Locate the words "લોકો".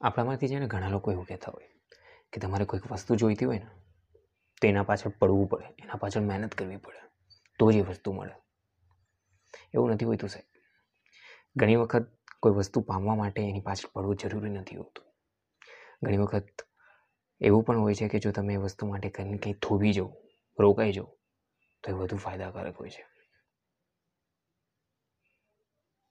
0.88-1.12